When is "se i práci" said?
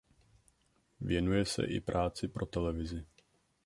1.45-2.27